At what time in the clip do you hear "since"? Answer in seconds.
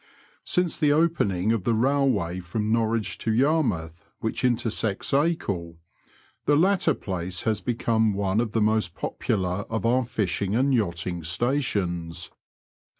0.43-0.79